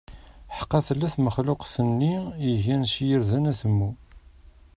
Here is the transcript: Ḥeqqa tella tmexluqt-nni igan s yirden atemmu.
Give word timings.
Ḥeqqa 0.57 0.79
tella 0.87 1.07
tmexluqt-nni 1.13 2.15
igan 2.49 2.83
s 2.91 2.93
yirden 3.07 3.49
atemmu. 3.51 3.91